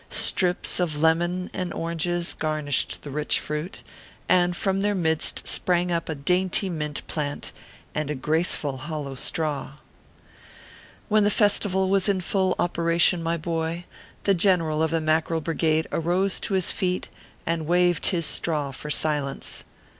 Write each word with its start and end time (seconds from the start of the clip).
Strips 0.09 0.79
of 0.79 0.99
lemon 0.99 1.51
and 1.53 1.71
oranges 1.71 2.33
garnished 2.33 3.03
the 3.03 3.11
rich 3.11 3.39
fruit, 3.39 3.83
and 4.27 4.57
from 4.57 4.81
their 4.81 4.95
midst 4.95 5.45
sprang 5.47 5.91
up 5.91 6.09
a 6.09 6.15
dainty 6.15 6.71
mint 6.71 7.05
plant, 7.05 7.51
and 7.93 8.09
a 8.09 8.15
graceful 8.15 8.77
hollow 8.77 9.13
straw. 9.13 9.73
When 11.07 11.23
the 11.23 11.29
festival 11.29 11.87
was 11.87 12.09
in 12.09 12.19
full 12.19 12.55
operation, 12.57 13.21
my 13.21 13.37
boy, 13.37 13.85
the 14.23 14.33
General 14.33 14.81
of 14.81 14.89
the 14.89 15.01
Mackerel 15.01 15.39
Brigade 15.39 15.85
arose 15.91 16.39
to 16.39 16.55
his 16.55 16.71
feet, 16.71 17.07
and 17.45 17.67
waved 17.67 18.07
his 18.07 18.25
straw 18.25 18.71
for 18.71 18.89
silence. 18.89 19.63